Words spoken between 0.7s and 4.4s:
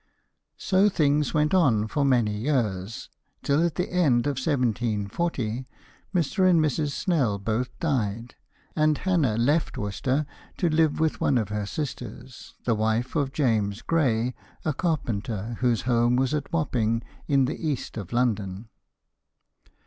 things went on for many years, till at the end of